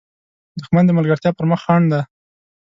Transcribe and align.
دښمن 0.59 0.83
د 0.87 0.91
ملګرتیا 0.97 1.31
پر 1.37 1.45
مخ 1.49 1.59
خنډ 1.65 1.87
دی 1.93 2.01